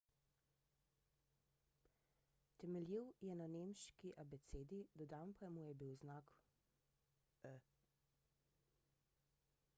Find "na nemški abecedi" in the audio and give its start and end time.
3.43-4.79